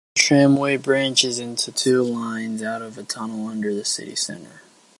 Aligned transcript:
The 0.15 0.21
tramway 0.23 0.77
branches 0.77 1.37
into 1.37 1.71
two 1.71 2.01
lines 2.01 2.63
out 2.63 2.81
of 2.81 2.97
a 2.97 3.03
tunnel 3.03 3.45
under 3.45 3.71
the 3.71 3.85
city 3.85 4.15
centre. 4.15 4.63